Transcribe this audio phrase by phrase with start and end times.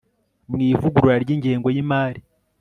[0.49, 2.21] mu ivugurura ry ingengo y imari